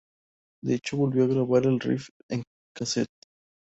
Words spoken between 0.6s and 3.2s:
De hecho, volvió a grabar el riff en casete.